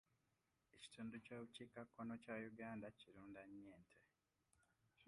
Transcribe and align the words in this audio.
Ekitundu 0.75 1.15
ky'obukiikakkono 1.25 2.13
kya 2.23 2.35
Uganda 2.51 2.87
kirunda 2.99 3.41
nnyo 3.45 3.65
ente. 3.77 3.99